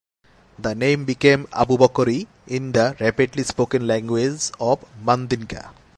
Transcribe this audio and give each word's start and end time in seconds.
The 0.57 0.73
name 0.73 1.05
became 1.05 1.45
Abubakari 1.51 2.25
in 2.47 2.71
the 2.71 2.95
rapidly 2.99 3.43
spoken 3.43 3.85
language 3.85 4.49
of 4.59 4.83
Mandinka. 5.05 5.69